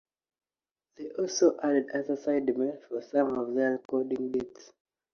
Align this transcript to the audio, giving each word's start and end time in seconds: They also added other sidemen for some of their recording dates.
They 0.97 1.11
also 1.11 1.59
added 1.61 1.91
other 1.93 2.15
sidemen 2.17 2.81
for 2.89 3.03
some 3.03 3.37
of 3.37 3.53
their 3.53 3.73
recording 3.73 4.31
dates. 4.31 4.73